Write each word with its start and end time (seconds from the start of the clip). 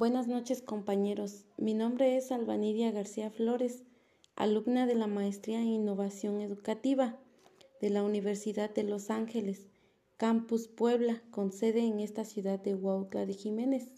Buenas 0.00 0.28
noches 0.28 0.62
compañeros. 0.62 1.44
Mi 1.58 1.74
nombre 1.74 2.16
es 2.16 2.32
Albanidia 2.32 2.90
García 2.90 3.30
Flores, 3.30 3.82
alumna 4.34 4.86
de 4.86 4.94
la 4.94 5.06
Maestría 5.06 5.60
en 5.60 5.66
Innovación 5.66 6.40
Educativa 6.40 7.18
de 7.82 7.90
la 7.90 8.02
Universidad 8.02 8.72
de 8.72 8.82
Los 8.82 9.10
Ángeles, 9.10 9.66
Campus 10.16 10.68
Puebla, 10.68 11.22
con 11.30 11.52
sede 11.52 11.80
en 11.80 12.00
esta 12.00 12.24
ciudad 12.24 12.58
de 12.58 12.74
Huautla 12.74 13.26
de 13.26 13.34
Jiménez. 13.34 13.92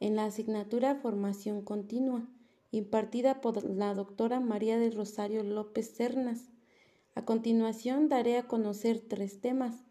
En 0.00 0.16
la 0.16 0.24
asignatura 0.24 0.94
Formación 0.94 1.60
Continua, 1.60 2.26
impartida 2.70 3.42
por 3.42 3.62
la 3.62 3.92
doctora 3.92 4.40
María 4.40 4.78
del 4.78 4.96
Rosario 4.96 5.42
López 5.42 5.94
Cernas. 5.94 6.48
A 7.14 7.26
continuación 7.26 8.08
daré 8.08 8.38
a 8.38 8.48
conocer 8.48 9.02
tres 9.06 9.42
temas. 9.42 9.84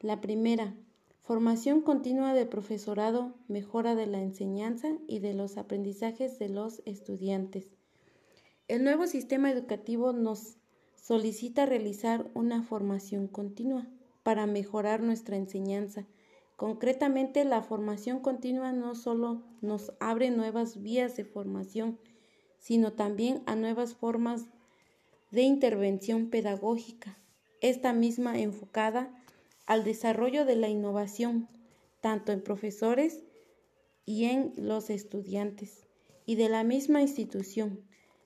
La 0.00 0.20
primera, 0.20 0.76
Formación 1.24 1.82
continua 1.82 2.34
del 2.34 2.48
profesorado, 2.48 3.32
mejora 3.46 3.94
de 3.94 4.06
la 4.06 4.20
enseñanza 4.20 4.88
y 5.06 5.20
de 5.20 5.34
los 5.34 5.56
aprendizajes 5.56 6.40
de 6.40 6.48
los 6.48 6.82
estudiantes. 6.84 7.68
El 8.66 8.82
nuevo 8.82 9.06
sistema 9.06 9.48
educativo 9.48 10.12
nos 10.12 10.56
solicita 10.96 11.64
realizar 11.64 12.28
una 12.34 12.64
formación 12.64 13.28
continua 13.28 13.86
para 14.24 14.46
mejorar 14.46 15.00
nuestra 15.00 15.36
enseñanza. 15.36 16.06
Concretamente, 16.56 17.44
la 17.44 17.62
formación 17.62 18.18
continua 18.18 18.72
no 18.72 18.96
solo 18.96 19.44
nos 19.60 19.92
abre 20.00 20.32
nuevas 20.32 20.82
vías 20.82 21.16
de 21.16 21.24
formación, 21.24 22.00
sino 22.58 22.94
también 22.94 23.44
a 23.46 23.54
nuevas 23.54 23.94
formas 23.94 24.46
de 25.30 25.42
intervención 25.42 26.30
pedagógica, 26.30 27.16
esta 27.60 27.92
misma 27.92 28.40
enfocada 28.40 29.21
al 29.66 29.84
desarrollo 29.84 30.44
de 30.44 30.56
la 30.56 30.68
innovación, 30.68 31.48
tanto 32.00 32.32
en 32.32 32.42
profesores 32.42 33.22
y 34.04 34.24
en 34.24 34.52
los 34.56 34.90
estudiantes, 34.90 35.86
y 36.26 36.36
de 36.36 36.48
la 36.48 36.64
misma 36.64 37.02
institución. 37.02 37.80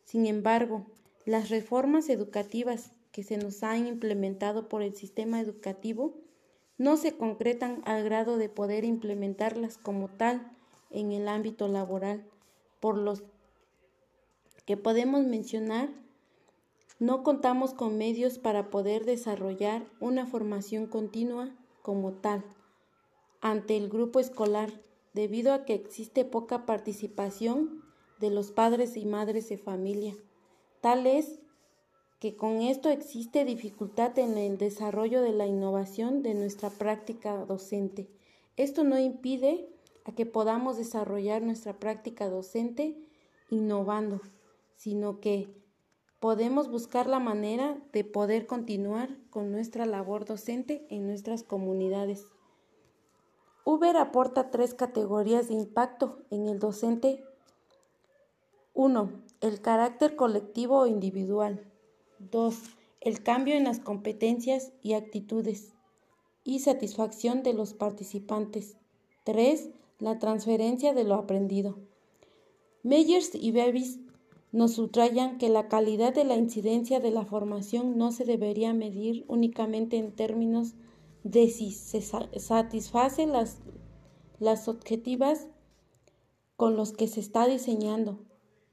Sin 0.04 0.26
embargo, 0.26 0.86
las 1.24 1.50
reformas 1.50 2.08
educativas 2.08 2.92
que 3.12 3.22
se 3.22 3.36
nos 3.36 3.62
han 3.62 3.86
implementado 3.86 4.68
por 4.68 4.82
el 4.82 4.94
sistema 4.94 5.40
educativo 5.40 6.16
no 6.78 6.96
se 6.96 7.16
concretan 7.16 7.82
al 7.84 8.04
grado 8.04 8.36
de 8.36 8.48
poder 8.48 8.84
implementarlas 8.84 9.78
como 9.78 10.08
tal 10.08 10.52
en 10.90 11.12
el 11.12 11.28
ámbito 11.28 11.68
laboral, 11.68 12.26
por 12.80 12.98
los 12.98 13.24
que 14.66 14.76
podemos 14.76 15.24
mencionar 15.24 15.90
no 16.98 17.22
contamos 17.22 17.74
con 17.74 17.98
medios 17.98 18.38
para 18.38 18.70
poder 18.70 19.04
desarrollar 19.04 19.86
una 20.00 20.26
formación 20.26 20.86
continua 20.86 21.54
como 21.82 22.12
tal 22.14 22.44
ante 23.40 23.76
el 23.76 23.88
grupo 23.88 24.18
escolar 24.18 24.80
debido 25.12 25.52
a 25.52 25.64
que 25.64 25.74
existe 25.74 26.24
poca 26.24 26.66
participación 26.66 27.82
de 28.18 28.30
los 28.30 28.50
padres 28.50 28.96
y 28.96 29.04
madres 29.04 29.48
de 29.50 29.58
familia. 29.58 30.16
Tal 30.80 31.06
es 31.06 31.38
que 32.18 32.34
con 32.34 32.62
esto 32.62 32.88
existe 32.88 33.44
dificultad 33.44 34.18
en 34.18 34.38
el 34.38 34.56
desarrollo 34.56 35.20
de 35.20 35.32
la 35.32 35.46
innovación 35.46 36.22
de 36.22 36.34
nuestra 36.34 36.70
práctica 36.70 37.44
docente. 37.44 38.08
Esto 38.56 38.84
no 38.84 38.98
impide 38.98 39.68
a 40.06 40.12
que 40.12 40.24
podamos 40.24 40.78
desarrollar 40.78 41.42
nuestra 41.42 41.78
práctica 41.78 42.30
docente 42.30 42.96
innovando, 43.50 44.22
sino 44.76 45.20
que 45.20 45.65
podemos 46.20 46.70
buscar 46.70 47.06
la 47.06 47.18
manera 47.18 47.78
de 47.92 48.04
poder 48.04 48.46
continuar 48.46 49.16
con 49.30 49.52
nuestra 49.52 49.86
labor 49.86 50.24
docente 50.24 50.86
en 50.88 51.06
nuestras 51.06 51.42
comunidades. 51.42 52.26
Uber 53.64 53.96
aporta 53.96 54.50
tres 54.50 54.74
categorías 54.74 55.48
de 55.48 55.54
impacto 55.54 56.22
en 56.30 56.48
el 56.48 56.58
docente. 56.58 57.24
1. 58.74 59.10
El 59.40 59.60
carácter 59.60 60.16
colectivo 60.16 60.78
o 60.78 60.86
individual. 60.86 61.66
2. 62.18 62.56
El 63.00 63.22
cambio 63.22 63.54
en 63.54 63.64
las 63.64 63.80
competencias 63.80 64.72
y 64.82 64.94
actitudes 64.94 65.72
y 66.44 66.60
satisfacción 66.60 67.42
de 67.42 67.54
los 67.54 67.74
participantes. 67.74 68.76
3. 69.24 69.70
La 69.98 70.18
transferencia 70.18 70.94
de 70.94 71.04
lo 71.04 71.16
aprendido. 71.16 71.76
Meyers 72.84 73.34
y 73.34 73.50
Bevis 73.50 73.98
nos 74.56 74.72
subrayan 74.72 75.36
que 75.36 75.50
la 75.50 75.68
calidad 75.68 76.14
de 76.14 76.24
la 76.24 76.34
incidencia 76.34 76.98
de 76.98 77.10
la 77.10 77.26
formación 77.26 77.98
no 77.98 78.10
se 78.10 78.24
debería 78.24 78.72
medir 78.72 79.26
únicamente 79.28 79.98
en 79.98 80.12
términos 80.12 80.76
de 81.24 81.50
si 81.50 81.72
se 81.72 82.00
satisface 82.00 83.26
las, 83.26 83.58
las 84.38 84.66
objetivas 84.68 85.48
con 86.56 86.74
los 86.74 86.92
que 86.92 87.06
se 87.06 87.20
está 87.20 87.46
diseñando, 87.46 88.24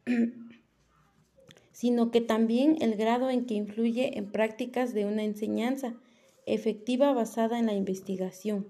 sino 1.73 2.11
que 2.11 2.21
también 2.21 2.77
el 2.79 2.95
grado 2.95 3.29
en 3.29 3.45
que 3.45 3.55
influye 3.55 4.17
en 4.17 4.31
prácticas 4.31 4.93
de 4.93 5.03
una 5.03 5.25
enseñanza 5.25 5.95
efectiva 6.45 7.11
basada 7.11 7.59
en 7.59 7.65
la 7.65 7.73
investigación. 7.73 8.69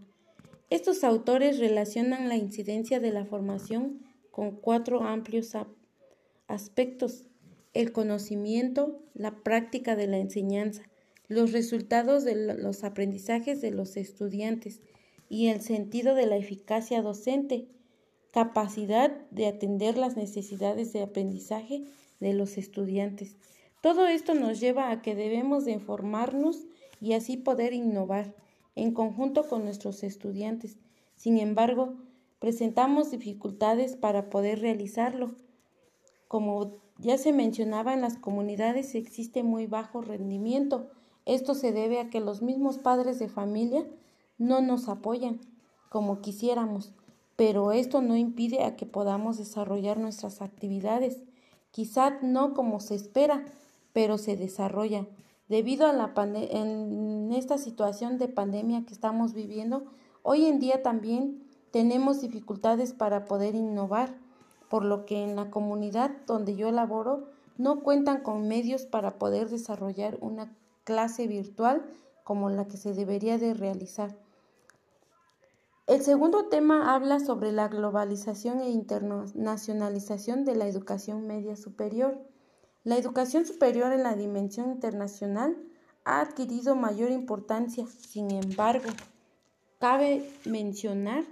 Estos 0.71 1.03
autores 1.03 1.59
relacionan 1.59 2.27
la 2.27 2.37
incidencia 2.37 2.99
de 2.99 3.11
la 3.11 3.23
formación 3.23 3.99
con 4.31 4.55
cuatro 4.55 5.03
amplios 5.03 5.53
aspectos, 6.47 7.25
el 7.73 7.91
conocimiento, 7.91 9.01
la 9.13 9.43
práctica 9.43 9.95
de 9.95 10.07
la 10.07 10.17
enseñanza, 10.17 10.83
los 11.27 11.51
resultados 11.51 12.23
de 12.23 12.35
los 12.57 12.83
aprendizajes 12.83 13.61
de 13.61 13.71
los 13.71 13.97
estudiantes 13.97 14.81
y 15.29 15.47
el 15.47 15.61
sentido 15.61 16.15
de 16.15 16.27
la 16.27 16.37
eficacia 16.37 17.01
docente, 17.01 17.67
capacidad 18.31 19.11
de 19.31 19.47
atender 19.47 19.97
las 19.97 20.15
necesidades 20.15 20.93
de 20.93 21.01
aprendizaje 21.01 21.83
de 22.19 22.33
los 22.33 22.57
estudiantes. 22.57 23.37
Todo 23.81 24.07
esto 24.07 24.33
nos 24.33 24.59
lleva 24.59 24.91
a 24.91 25.01
que 25.01 25.15
debemos 25.15 25.65
de 25.65 25.71
informarnos 25.71 26.65
y 27.01 27.13
así 27.13 27.37
poder 27.37 27.73
innovar 27.73 28.35
en 28.75 28.93
conjunto 28.93 29.47
con 29.47 29.65
nuestros 29.65 30.03
estudiantes. 30.03 30.77
Sin 31.15 31.37
embargo, 31.37 31.95
presentamos 32.39 33.11
dificultades 33.11 33.95
para 33.95 34.29
poder 34.29 34.61
realizarlo 34.61 35.35
como 36.33 36.79
ya 36.97 37.19
se 37.19 37.31
mencionaba 37.31 37.93
en 37.93 38.01
las 38.01 38.17
comunidades 38.17 38.95
existe 38.95 39.43
muy 39.43 39.67
bajo 39.67 40.01
rendimiento. 40.01 40.89
Esto 41.27 41.53
se 41.53 41.71
debe 41.71 41.99
a 41.99 42.09
que 42.09 42.21
los 42.21 42.41
mismos 42.41 42.79
padres 42.79 43.19
de 43.19 43.29
familia 43.29 43.85
no 44.39 44.59
nos 44.59 44.89
apoyan 44.89 45.41
como 45.89 46.21
quisiéramos, 46.21 46.91
pero 47.35 47.71
esto 47.71 48.01
no 48.01 48.17
impide 48.17 48.63
a 48.63 48.75
que 48.75 48.87
podamos 48.87 49.37
desarrollar 49.37 49.99
nuestras 49.99 50.41
actividades. 50.41 51.21
Quizá 51.69 52.17
no 52.23 52.55
como 52.55 52.79
se 52.79 52.95
espera, 52.95 53.45
pero 53.93 54.17
se 54.17 54.35
desarrolla. 54.35 55.05
Debido 55.49 55.85
a 55.85 55.93
la 55.93 56.15
en 56.15 57.31
esta 57.31 57.59
situación 57.59 58.17
de 58.17 58.27
pandemia 58.27 58.85
que 58.87 58.93
estamos 58.95 59.33
viviendo, 59.33 59.85
hoy 60.23 60.47
en 60.47 60.59
día 60.59 60.81
también 60.81 61.43
tenemos 61.69 62.21
dificultades 62.21 62.91
para 62.91 63.25
poder 63.25 63.53
innovar 63.53 64.22
por 64.73 64.85
lo 64.85 65.05
que 65.05 65.23
en 65.23 65.35
la 65.35 65.51
comunidad 65.51 66.09
donde 66.25 66.55
yo 66.55 66.71
laboro 66.71 67.29
no 67.59 67.83
cuentan 67.83 68.23
con 68.23 68.47
medios 68.47 68.87
para 68.87 69.19
poder 69.19 69.47
desarrollar 69.49 70.17
una 70.19 70.57
clase 70.83 71.27
virtual 71.27 71.85
como 72.23 72.49
la 72.49 72.65
que 72.65 72.77
se 72.77 72.95
debería 72.95 73.37
de 73.37 73.53
realizar. 73.53 74.17
El 75.85 76.01
segundo 76.01 76.47
tema 76.49 76.95
habla 76.95 77.19
sobre 77.19 77.51
la 77.51 77.67
globalización 77.67 78.61
e 78.61 78.71
internacionalización 78.71 80.43
de 80.43 80.55
la 80.55 80.65
educación 80.65 81.27
media 81.27 81.55
superior. 81.55 82.17
La 82.83 82.97
educación 82.97 83.45
superior 83.45 83.93
en 83.93 84.01
la 84.01 84.15
dimensión 84.15 84.71
internacional 84.71 85.55
ha 86.03 86.19
adquirido 86.19 86.75
mayor 86.75 87.11
importancia. 87.11 87.85
Sin 87.85 88.31
embargo, 88.31 88.89
cabe 89.77 90.27
mencionar 90.45 91.25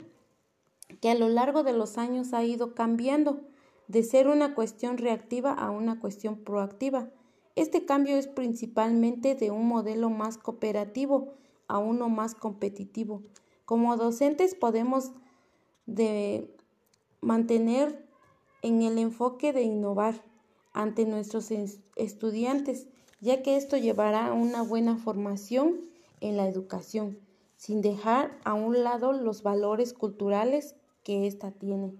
que 1.00 1.10
a 1.10 1.16
lo 1.16 1.30
largo 1.30 1.64
de 1.64 1.74
los 1.74 1.98
años 1.98 2.34
ha 2.34 2.44
ido 2.44 2.74
cambiando 2.74 3.42
de 3.88 4.04
ser 4.04 4.28
una 4.28 4.56
cuestión 4.56 4.98
reactiva 4.98 5.54
a 5.54 5.70
una 5.70 6.00
cuestión 6.00 6.38
proactiva. 6.38 7.10
Este 7.56 7.86
cambio 7.86 8.18
es 8.18 8.28
principalmente 8.28 9.36
de 9.36 9.52
un 9.52 9.68
modelo 9.68 10.10
más 10.10 10.38
cooperativo 10.38 11.34
a 11.68 11.78
uno 11.78 12.10
más 12.10 12.36
competitivo. 12.36 13.24
Como 13.66 13.98
docentes 13.98 14.56
podemos 14.56 15.12
de 15.86 16.56
mantener 17.22 18.06
en 18.62 18.82
el 18.82 18.98
enfoque 18.98 19.54
de 19.54 19.64
innovar 19.64 20.24
ante 20.74 21.06
nuestros 21.06 21.50
estudiantes, 21.96 22.88
ya 23.20 23.42
que 23.44 23.58
esto 23.58 23.78
llevará 23.78 24.28
a 24.28 24.34
una 24.34 24.62
buena 24.62 24.98
formación 24.98 25.82
en 26.22 26.38
la 26.38 26.48
educación, 26.48 27.20
sin 27.58 27.82
dejar 27.82 28.38
a 28.44 28.54
un 28.54 28.84
lado 28.84 29.12
los 29.12 29.44
valores 29.44 29.94
culturales 29.94 30.76
que 31.04 31.28
ésta 31.28 31.52
tiene. 31.52 31.94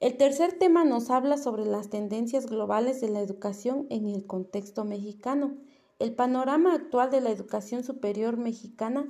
El 0.00 0.16
tercer 0.16 0.54
tema 0.54 0.84
nos 0.84 1.10
habla 1.10 1.36
sobre 1.36 1.66
las 1.66 1.90
tendencias 1.90 2.46
globales 2.46 3.00
de 3.00 3.10
la 3.10 3.20
educación 3.20 3.86
en 3.90 4.08
el 4.08 4.26
contexto 4.26 4.84
mexicano. 4.84 5.56
El 5.98 6.14
panorama 6.14 6.74
actual 6.74 7.10
de 7.10 7.20
la 7.20 7.30
educación 7.30 7.84
superior 7.84 8.38
mexicana 8.38 9.06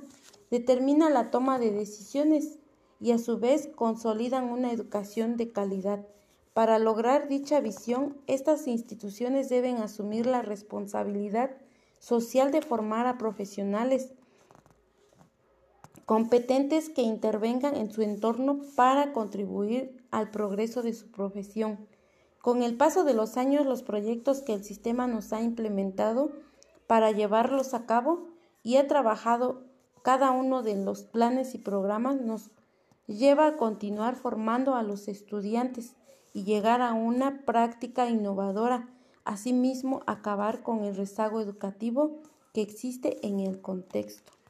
determina 0.49 1.09
la 1.09 1.31
toma 1.31 1.59
de 1.59 1.71
decisiones 1.71 2.59
y 2.99 3.11
a 3.11 3.17
su 3.17 3.39
vez 3.39 3.69
consolidan 3.73 4.51
una 4.51 4.71
educación 4.73 5.37
de 5.37 5.51
calidad. 5.51 6.05
Para 6.53 6.77
lograr 6.77 7.29
dicha 7.29 7.61
visión, 7.61 8.17
estas 8.27 8.67
instituciones 8.67 9.47
deben 9.47 9.77
asumir 9.77 10.25
la 10.25 10.41
responsabilidad 10.41 11.51
social 11.99 12.51
de 12.51 12.61
formar 12.61 13.07
a 13.07 13.17
profesionales 13.17 14.11
competentes 16.11 16.89
que 16.89 17.03
intervengan 17.03 17.77
en 17.77 17.89
su 17.89 18.01
entorno 18.01 18.59
para 18.75 19.13
contribuir 19.13 20.05
al 20.11 20.29
progreso 20.29 20.81
de 20.81 20.93
su 20.93 21.09
profesión. 21.09 21.87
Con 22.41 22.63
el 22.63 22.75
paso 22.75 23.05
de 23.05 23.13
los 23.13 23.37
años, 23.37 23.65
los 23.65 23.81
proyectos 23.81 24.41
que 24.41 24.53
el 24.53 24.65
sistema 24.65 25.07
nos 25.07 25.31
ha 25.31 25.39
implementado 25.39 26.33
para 26.85 27.11
llevarlos 27.11 27.73
a 27.73 27.85
cabo 27.85 28.27
y 28.61 28.75
ha 28.75 28.89
trabajado 28.89 29.63
cada 30.01 30.31
uno 30.31 30.63
de 30.63 30.75
los 30.75 31.03
planes 31.03 31.55
y 31.55 31.59
programas 31.59 32.19
nos 32.19 32.51
lleva 33.07 33.47
a 33.47 33.55
continuar 33.55 34.17
formando 34.17 34.75
a 34.75 34.83
los 34.83 35.07
estudiantes 35.07 35.95
y 36.33 36.43
llegar 36.43 36.81
a 36.81 36.91
una 36.91 37.45
práctica 37.45 38.09
innovadora, 38.09 38.89
asimismo 39.23 40.01
acabar 40.07 40.61
con 40.61 40.83
el 40.83 40.93
rezago 40.93 41.39
educativo 41.39 42.19
que 42.53 42.61
existe 42.61 43.25
en 43.25 43.39
el 43.39 43.61
contexto. 43.61 44.40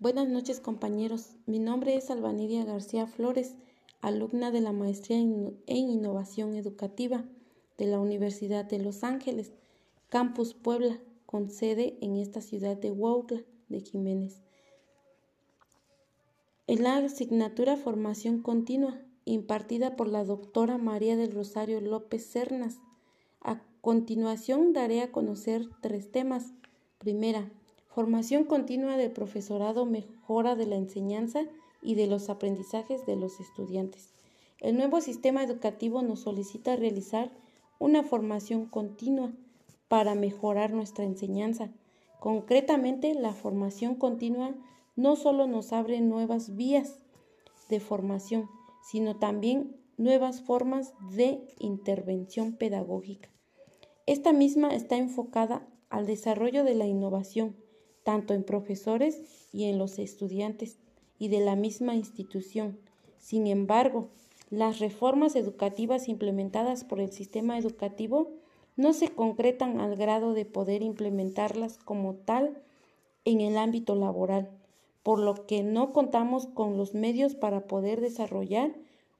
Buenas 0.00 0.28
noches 0.28 0.60
compañeros, 0.60 1.32
mi 1.46 1.58
nombre 1.58 1.96
es 1.96 2.08
Albanidia 2.08 2.64
García 2.64 3.08
Flores, 3.08 3.56
alumna 4.00 4.52
de 4.52 4.60
la 4.60 4.70
Maestría 4.70 5.18
en 5.18 5.58
Innovación 5.66 6.54
Educativa 6.54 7.24
de 7.78 7.86
la 7.86 7.98
Universidad 7.98 8.64
de 8.64 8.78
Los 8.78 9.02
Ángeles, 9.02 9.50
Campus 10.08 10.54
Puebla, 10.54 11.00
con 11.26 11.50
sede 11.50 11.98
en 12.00 12.14
esta 12.14 12.42
ciudad 12.42 12.76
de 12.76 12.92
Huautla 12.92 13.42
de 13.68 13.80
Jiménez. 13.80 14.40
En 16.68 16.84
la 16.84 16.98
asignatura 16.98 17.76
Formación 17.76 18.40
Continua, 18.40 19.00
impartida 19.24 19.96
por 19.96 20.06
la 20.06 20.22
doctora 20.22 20.78
María 20.78 21.16
del 21.16 21.32
Rosario 21.32 21.80
López 21.80 22.24
Cernas. 22.24 22.78
A 23.40 23.64
continuación 23.80 24.72
daré 24.72 25.02
a 25.02 25.10
conocer 25.10 25.68
tres 25.80 26.12
temas. 26.12 26.52
Primera, 26.98 27.50
formación 27.98 28.44
continua 28.44 28.96
del 28.96 29.10
profesorado, 29.10 29.84
mejora 29.84 30.54
de 30.54 30.66
la 30.66 30.76
enseñanza 30.76 31.40
y 31.82 31.96
de 31.96 32.06
los 32.06 32.30
aprendizajes 32.30 33.04
de 33.06 33.16
los 33.16 33.40
estudiantes. 33.40 34.14
El 34.60 34.76
nuevo 34.76 35.00
sistema 35.00 35.42
educativo 35.42 36.00
nos 36.02 36.20
solicita 36.20 36.76
realizar 36.76 37.32
una 37.80 38.04
formación 38.04 38.66
continua 38.66 39.32
para 39.88 40.14
mejorar 40.14 40.72
nuestra 40.72 41.04
enseñanza. 41.04 41.72
Concretamente, 42.20 43.14
la 43.14 43.32
formación 43.32 43.96
continua 43.96 44.54
no 44.94 45.16
solo 45.16 45.48
nos 45.48 45.72
abre 45.72 46.00
nuevas 46.00 46.54
vías 46.54 47.00
de 47.68 47.80
formación, 47.80 48.48
sino 48.80 49.16
también 49.16 49.74
nuevas 49.96 50.40
formas 50.40 50.94
de 51.16 51.40
intervención 51.58 52.52
pedagógica. 52.52 53.28
Esta 54.06 54.32
misma 54.32 54.72
está 54.72 54.98
enfocada 54.98 55.66
al 55.90 56.06
desarrollo 56.06 56.62
de 56.62 56.76
la 56.76 56.86
innovación, 56.86 57.56
tanto 58.04 58.34
en 58.34 58.44
profesores 58.44 59.48
y 59.52 59.64
en 59.64 59.78
los 59.78 59.98
estudiantes 59.98 60.78
y 61.18 61.28
de 61.28 61.40
la 61.40 61.56
misma 61.56 61.94
institución. 61.94 62.78
Sin 63.18 63.46
embargo, 63.46 64.08
las 64.50 64.78
reformas 64.78 65.36
educativas 65.36 66.08
implementadas 66.08 66.84
por 66.84 67.00
el 67.00 67.12
sistema 67.12 67.58
educativo 67.58 68.30
no 68.76 68.92
se 68.92 69.10
concretan 69.10 69.80
al 69.80 69.96
grado 69.96 70.32
de 70.32 70.44
poder 70.44 70.82
implementarlas 70.82 71.78
como 71.78 72.14
tal 72.14 72.62
en 73.24 73.40
el 73.40 73.58
ámbito 73.58 73.94
laboral, 73.94 74.48
por 75.02 75.18
lo 75.18 75.46
que 75.46 75.62
no 75.62 75.92
contamos 75.92 76.46
con 76.46 76.76
los 76.76 76.94
medios 76.94 77.34
para 77.34 77.66
poder 77.66 78.00
desarrollar 78.00 78.72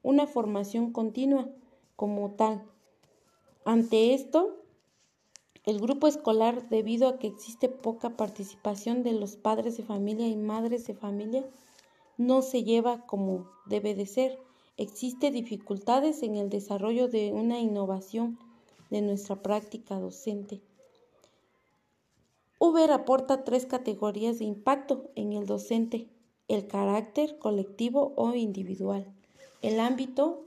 una 0.03 0.27
formación 0.27 0.93
continua 0.93 1.51
como 1.97 2.31
tal. 2.31 2.63
Ante 3.65 4.15
esto, 4.15 4.57
el 5.69 5.81
grupo 5.81 6.07
escolar, 6.07 6.67
debido 6.71 7.09
a 7.09 7.19
que 7.19 7.27
existe 7.27 7.69
poca 7.69 8.17
participación 8.17 9.03
de 9.03 9.13
los 9.13 9.37
padres 9.37 9.77
de 9.77 9.83
familia 9.83 10.27
y 10.27 10.35
madres 10.35 10.87
de 10.87 10.95
familia, 10.95 11.45
no 12.17 12.41
se 12.41 12.65
lleva 12.65 13.05
como 13.05 13.51
debe 13.67 13.95
de 13.95 14.07
ser. 14.07 14.39
Existe 14.79 15.31
dificultades 15.31 16.23
en 16.23 16.37
el 16.37 16.49
desarrollo 16.49 17.07
de 17.09 17.35
una 17.35 17.61
innovación 17.61 18.39
de 18.89 19.03
nuestra 19.03 19.43
práctica 19.43 20.01
docente. 20.01 20.63
Uber 22.59 22.91
aporta 22.91 23.45
tres 23.45 23.67
categorías 23.67 24.39
de 24.39 24.47
impacto 24.47 25.11
en 25.17 25.35
el 25.35 25.45
docente, 25.45 26.09
el 26.49 26.67
carácter 26.67 27.39
colectivo 27.39 28.15
o 28.17 28.35
individual, 28.35 29.07
el 29.61 29.81
ámbito, 29.81 30.47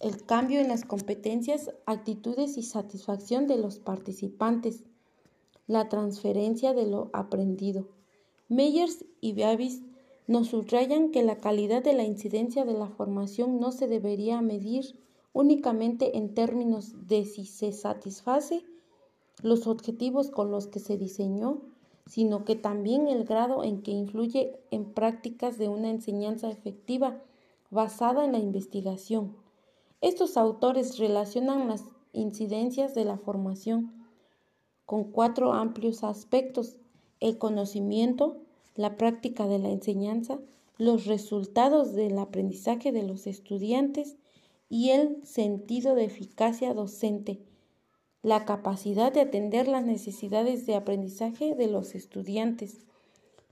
el 0.00 0.24
cambio 0.24 0.60
en 0.60 0.68
las 0.68 0.84
competencias, 0.84 1.70
actitudes 1.86 2.58
y 2.58 2.62
satisfacción 2.62 3.46
de 3.46 3.56
los 3.56 3.78
participantes, 3.78 4.84
la 5.66 5.88
transferencia 5.88 6.74
de 6.74 6.86
lo 6.86 7.10
aprendido. 7.12 7.88
Meyers 8.48 9.04
y 9.20 9.32
Beavis 9.32 9.82
nos 10.26 10.48
subrayan 10.48 11.10
que 11.10 11.22
la 11.22 11.38
calidad 11.38 11.82
de 11.82 11.94
la 11.94 12.04
incidencia 12.04 12.64
de 12.64 12.74
la 12.74 12.88
formación 12.88 13.58
no 13.58 13.72
se 13.72 13.86
debería 13.86 14.40
medir 14.42 14.98
únicamente 15.32 16.16
en 16.18 16.34
términos 16.34 17.06
de 17.06 17.24
si 17.24 17.46
se 17.46 17.72
satisface 17.72 18.64
los 19.42 19.66
objetivos 19.66 20.30
con 20.30 20.50
los 20.50 20.66
que 20.66 20.78
se 20.78 20.96
diseñó, 20.96 21.62
sino 22.06 22.44
que 22.44 22.54
también 22.54 23.08
el 23.08 23.24
grado 23.24 23.64
en 23.64 23.82
que 23.82 23.90
influye 23.90 24.58
en 24.70 24.92
prácticas 24.92 25.58
de 25.58 25.68
una 25.68 25.90
enseñanza 25.90 26.50
efectiva 26.50 27.22
basada 27.70 28.24
en 28.24 28.32
la 28.32 28.38
investigación. 28.38 29.45
Estos 30.00 30.36
autores 30.36 30.98
relacionan 30.98 31.68
las 31.68 31.84
incidencias 32.12 32.94
de 32.94 33.04
la 33.04 33.16
formación 33.16 33.92
con 34.84 35.04
cuatro 35.04 35.52
amplios 35.52 36.04
aspectos, 36.04 36.76
el 37.20 37.38
conocimiento, 37.38 38.36
la 38.74 38.96
práctica 38.96 39.46
de 39.46 39.58
la 39.58 39.70
enseñanza, 39.70 40.38
los 40.78 41.06
resultados 41.06 41.94
del 41.94 42.18
aprendizaje 42.18 42.92
de 42.92 43.02
los 43.02 43.26
estudiantes 43.26 44.16
y 44.68 44.90
el 44.90 45.24
sentido 45.24 45.94
de 45.94 46.04
eficacia 46.04 46.74
docente, 46.74 47.40
la 48.22 48.44
capacidad 48.44 49.12
de 49.12 49.20
atender 49.20 49.66
las 49.66 49.84
necesidades 49.84 50.66
de 50.66 50.74
aprendizaje 50.74 51.54
de 51.54 51.68
los 51.68 51.94
estudiantes. 51.94 52.84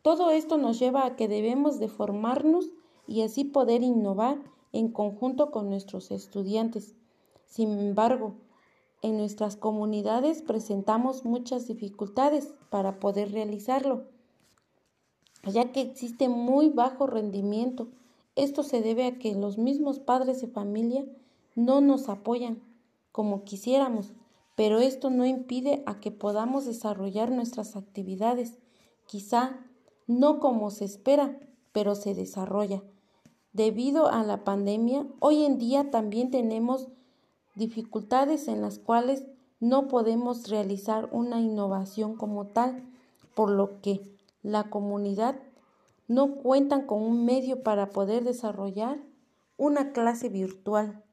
Todo 0.03 0.31
esto 0.31 0.59
nos 0.59 0.79
lleva 0.79 1.07
a 1.07 1.17
que 1.17 1.29
debemos 1.29 1.79
de 1.79 1.89
formarnos 1.89 2.71
y 3.07 3.23
así 3.23 3.45
poder 3.45 3.83
innovar 3.83 4.39
en 4.75 4.89
conjunto 4.89 5.51
con 5.51 5.71
nuestros 5.71 6.11
estudiantes. 6.11 6.95
Sin 7.47 7.79
embargo, 7.79 8.35
en 9.01 9.17
nuestras 9.17 9.57
comunidades 9.57 10.43
presentamos 10.43 11.25
muchas 11.25 11.67
dificultades 11.67 12.55
para 12.71 13.01
poder 13.01 13.33
realizarlo 13.33 14.05
ya 15.53 15.73
que 15.73 15.81
existe 15.81 16.29
muy 16.29 16.71
bajo 16.71 17.07
rendimiento. 17.07 17.89
Esto 18.37 18.63
se 18.63 18.81
debe 18.81 19.07
a 19.07 19.19
que 19.19 19.35
los 19.35 19.59
mismos 19.59 19.99
padres 19.99 20.41
de 20.41 20.49
familia 20.49 21.05
no 21.55 21.81
nos 21.81 22.09
apoyan 22.09 22.63
como 23.13 23.45
quisiéramos, 23.45 24.13
pero 24.57 24.81
esto 24.81 25.11
no 25.11 25.25
impide 25.25 25.83
a 25.87 26.01
que 26.01 26.11
podamos 26.11 26.65
desarrollar 26.65 27.31
nuestras 27.31 27.77
actividades, 27.77 28.59
quizá 29.07 29.61
no 30.07 30.41
como 30.41 30.71
se 30.71 30.85
espera, 30.85 31.39
pero 31.73 31.95
se 31.95 32.15
desarrolla. 32.15 32.83
Debido 33.55 34.09
a 34.09 34.25
la 34.25 34.43
pandemia, 34.43 35.07
hoy 35.21 35.45
en 35.45 35.59
día 35.59 35.93
también 35.93 36.33
tenemos 36.33 36.89
dificultades 37.55 38.49
en 38.49 38.61
las 38.61 38.81
cuales 38.81 39.29
no 39.61 39.87
podemos 39.87 40.49
realizar 40.49 41.09
una 41.13 41.41
innovación 41.41 42.17
como 42.17 42.49
tal, 42.49 42.83
por 43.37 43.51
lo 43.51 43.81
que 43.81 44.01
la 44.43 44.71
comunidad 44.71 45.37
no 46.09 46.35
cuentan 46.35 46.85
con 46.85 47.01
un 47.01 47.25
medio 47.25 47.63
para 47.63 47.91
poder 47.91 48.25
desarrollar 48.25 48.99
una 49.57 49.93
clase 49.93 50.29
virtual. 50.29 51.05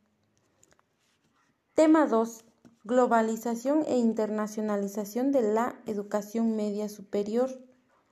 Tema 1.76 2.08
2. 2.08 2.44
Globalización 2.86 3.84
e 3.86 4.00
internacionalización 4.00 5.32
de 5.32 5.54
la 5.54 5.80
educación 5.86 6.56
media 6.56 6.90
superior. 6.90 7.52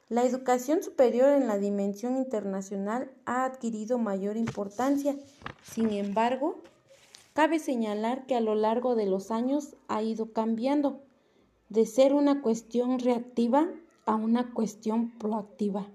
La 0.09 0.25
educación 0.25 0.81
superior 0.81 1.29
en 1.29 1.45
la 1.45 1.59
dimensión 1.59 2.17
internacional 2.17 3.11
ha 3.25 3.45
adquirido 3.45 3.99
mayor 3.99 4.37
importancia. 4.37 5.15
Sin 5.61 5.91
embargo, 5.91 6.63
cabe 7.33 7.59
señalar 7.59 8.25
que 8.25 8.33
a 8.33 8.41
lo 8.41 8.55
largo 8.55 8.95
de 8.95 9.05
los 9.05 9.29
años 9.29 9.75
ha 9.87 10.01
ido 10.01 10.33
cambiando 10.33 10.99
de 11.69 11.85
ser 11.85 12.15
una 12.15 12.41
cuestión 12.41 12.97
reactiva 12.97 13.69
a 14.07 14.15
una 14.15 14.51
cuestión 14.51 15.11
proactiva. 15.19 15.87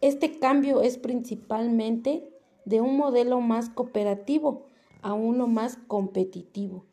Este 0.00 0.40
cambio 0.40 0.82
es 0.82 0.98
principalmente 0.98 2.28
de 2.64 2.80
un 2.80 2.96
modelo 2.96 3.40
más 3.40 3.70
cooperativo 3.70 4.66
a 5.00 5.14
uno 5.14 5.46
más 5.46 5.78
competitivo. 5.86 6.86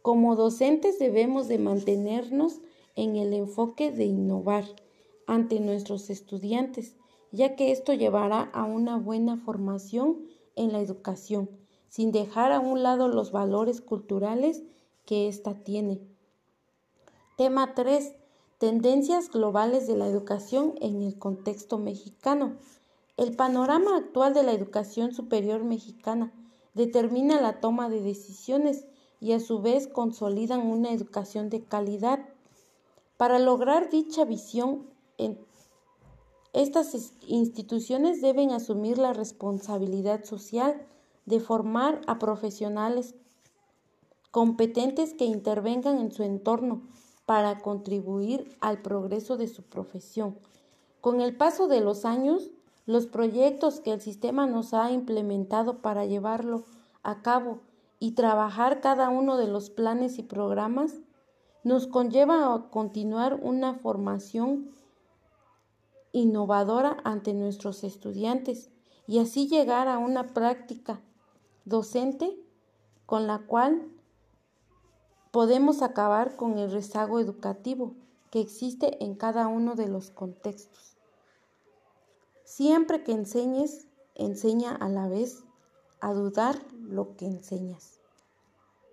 Como 0.00 0.36
docentes 0.36 0.98
debemos 0.98 1.48
de 1.48 1.58
mantenernos 1.58 2.62
en 2.96 3.16
el 3.16 3.32
enfoque 3.32 3.90
de 3.92 4.04
innovar 4.04 4.64
ante 5.26 5.60
nuestros 5.60 6.10
estudiantes 6.10 6.96
ya 7.32 7.56
que 7.56 7.72
esto 7.72 7.94
llevará 7.94 8.42
a 8.52 8.64
una 8.64 8.98
buena 8.98 9.38
formación 9.38 10.28
en 10.54 10.72
la 10.72 10.80
educación, 10.80 11.50
sin 11.88 12.12
dejar 12.12 12.52
a 12.52 12.60
un 12.60 12.82
lado 12.82 13.08
los 13.08 13.32
valores 13.32 13.80
culturales 13.80 14.62
que 15.06 15.28
ésta 15.28 15.54
tiene. 15.64 16.00
Tema 17.36 17.74
3. 17.74 18.14
Tendencias 18.58 19.30
globales 19.30 19.86
de 19.86 19.96
la 19.96 20.06
educación 20.06 20.74
en 20.80 21.02
el 21.02 21.18
contexto 21.18 21.78
mexicano. 21.78 22.58
El 23.16 23.34
panorama 23.34 23.96
actual 23.96 24.34
de 24.34 24.42
la 24.42 24.52
educación 24.52 25.12
superior 25.12 25.64
mexicana 25.64 26.32
determina 26.74 27.40
la 27.40 27.60
toma 27.60 27.88
de 27.88 28.02
decisiones 28.02 28.86
y 29.20 29.32
a 29.32 29.40
su 29.40 29.60
vez 29.60 29.88
consolidan 29.88 30.66
una 30.66 30.92
educación 30.92 31.48
de 31.48 31.64
calidad. 31.64 32.28
Para 33.22 33.38
lograr 33.38 33.88
dicha 33.88 34.24
visión, 34.24 34.88
estas 36.52 37.14
instituciones 37.28 38.20
deben 38.20 38.50
asumir 38.50 38.98
la 38.98 39.12
responsabilidad 39.12 40.24
social 40.24 40.84
de 41.24 41.38
formar 41.38 42.00
a 42.08 42.18
profesionales 42.18 43.14
competentes 44.32 45.14
que 45.14 45.24
intervengan 45.24 45.98
en 45.98 46.10
su 46.10 46.24
entorno 46.24 46.82
para 47.24 47.60
contribuir 47.60 48.56
al 48.60 48.82
progreso 48.82 49.36
de 49.36 49.46
su 49.46 49.62
profesión. 49.62 50.36
Con 51.00 51.20
el 51.20 51.36
paso 51.36 51.68
de 51.68 51.80
los 51.80 52.04
años, 52.04 52.50
los 52.86 53.06
proyectos 53.06 53.78
que 53.78 53.92
el 53.92 54.00
sistema 54.00 54.48
nos 54.48 54.74
ha 54.74 54.90
implementado 54.90 55.78
para 55.78 56.06
llevarlo 56.06 56.64
a 57.04 57.22
cabo 57.22 57.60
y 58.00 58.16
trabajar 58.16 58.80
cada 58.80 59.10
uno 59.10 59.36
de 59.36 59.46
los 59.46 59.70
planes 59.70 60.18
y 60.18 60.24
programas 60.24 61.02
nos 61.64 61.86
conlleva 61.86 62.54
a 62.54 62.70
continuar 62.70 63.34
una 63.34 63.74
formación 63.74 64.70
innovadora 66.12 66.98
ante 67.04 67.32
nuestros 67.34 67.84
estudiantes 67.84 68.70
y 69.06 69.18
así 69.18 69.48
llegar 69.48 69.88
a 69.88 69.98
una 69.98 70.28
práctica 70.28 71.00
docente 71.64 72.36
con 73.06 73.26
la 73.26 73.38
cual 73.40 73.88
podemos 75.30 75.82
acabar 75.82 76.36
con 76.36 76.58
el 76.58 76.70
rezago 76.70 77.20
educativo 77.20 77.94
que 78.30 78.40
existe 78.40 79.02
en 79.04 79.14
cada 79.14 79.46
uno 79.46 79.74
de 79.74 79.88
los 79.88 80.10
contextos. 80.10 80.96
Siempre 82.44 83.02
que 83.02 83.12
enseñes, 83.12 83.88
enseña 84.14 84.74
a 84.74 84.88
la 84.88 85.08
vez 85.08 85.44
a 86.00 86.12
dudar 86.12 86.58
lo 86.72 87.16
que 87.16 87.26
enseñas. 87.26 87.91